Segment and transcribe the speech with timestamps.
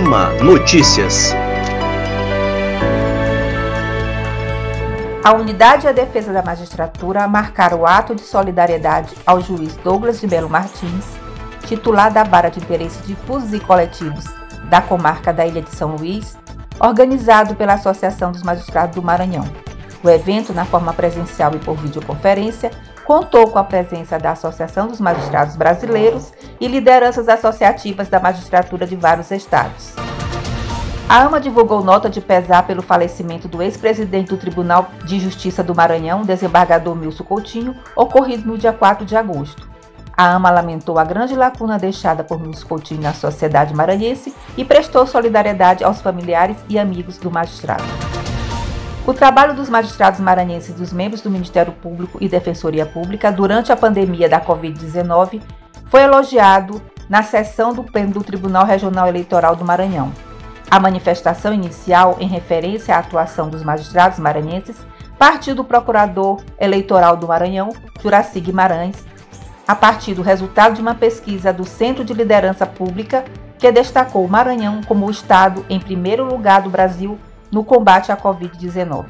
[0.00, 1.34] Notícias.
[5.22, 10.26] A Unidade a Defesa da Magistratura marcaram o ato de solidariedade ao juiz Douglas de
[10.26, 11.04] Belo Martins,
[11.66, 14.24] titular da Vara de Interesses Difusos e Coletivos
[14.70, 16.34] da comarca da Ilha de São Luís,
[16.80, 19.44] organizado pela Associação dos Magistrados do Maranhão.
[20.02, 22.70] O evento, na forma presencial e por videoconferência,
[23.04, 28.96] contou com a presença da Associação dos Magistrados Brasileiros e lideranças associativas da magistratura de
[28.96, 29.94] vários estados.
[31.08, 35.74] A AMA divulgou nota de pesar pelo falecimento do ex-presidente do Tribunal de Justiça do
[35.74, 39.68] Maranhão, desembargador Milson Coutinho, ocorrido no dia 4 de agosto.
[40.16, 45.04] A AMA lamentou a grande lacuna deixada por Milson Coutinho na sociedade maranhense e prestou
[45.04, 47.82] solidariedade aos familiares e amigos do magistrado.
[49.06, 53.72] O trabalho dos magistrados maranhenses e dos membros do Ministério Público e Defensoria Pública durante
[53.72, 55.40] a pandemia da Covid-19
[55.86, 60.12] foi elogiado na sessão do Pleno do Tribunal Regional Eleitoral do Maranhão.
[60.70, 64.76] A manifestação inicial, em referência à atuação dos magistrados maranhenses,
[65.18, 69.04] partiu do Procurador Eleitoral do Maranhão, Juraci Guimarães,
[69.66, 73.24] a partir do resultado de uma pesquisa do Centro de Liderança Pública
[73.58, 77.18] que destacou o Maranhão como o estado em primeiro lugar do Brasil
[77.50, 79.06] no combate à Covid-19.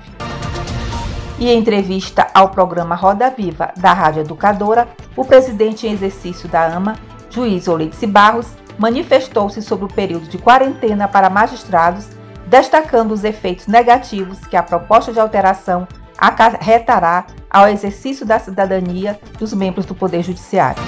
[1.38, 6.66] E em entrevista ao programa Roda Viva da Rádio Educadora, o presidente em exercício da
[6.66, 6.96] AMA,
[7.30, 12.08] juiz Olice Barros, manifestou-se sobre o período de quarentena para magistrados,
[12.46, 19.54] destacando os efeitos negativos que a proposta de alteração acarretará ao exercício da cidadania dos
[19.54, 20.82] membros do Poder Judiciário.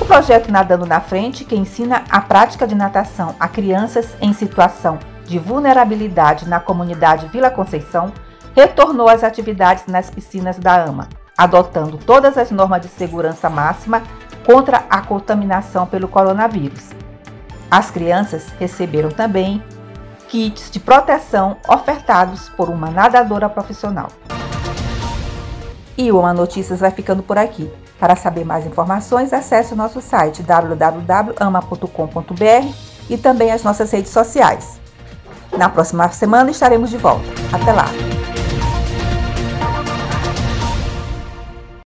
[0.00, 4.98] O projeto Nadando na Frente, que ensina a prática de natação a crianças em situação
[5.30, 8.12] de vulnerabilidade na comunidade Vila Conceição,
[8.52, 14.02] retornou às atividades nas piscinas da AMA, adotando todas as normas de segurança máxima
[14.44, 16.90] contra a contaminação pelo coronavírus.
[17.70, 19.62] As crianças receberam também
[20.26, 24.08] kits de proteção ofertados por uma nadadora profissional.
[25.96, 27.70] E o Ama Notícias vai ficando por aqui.
[28.00, 32.74] Para saber mais informações, acesse o nosso site www.ama.com.br
[33.08, 34.79] e também as nossas redes sociais.
[35.56, 37.24] Na próxima semana estaremos de volta.
[37.52, 37.86] Até lá!